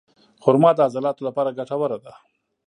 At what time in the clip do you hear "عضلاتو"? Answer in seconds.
0.87-1.21